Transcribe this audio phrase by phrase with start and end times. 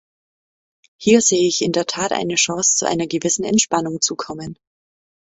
[0.97, 4.57] Hier sehe ich in der Tat eine Chance, zu einer gewissen Entspannung zu kommen.